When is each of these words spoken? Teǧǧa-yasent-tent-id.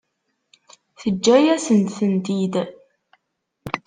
Teǧǧa-yasent-tent-id. 0.99 2.55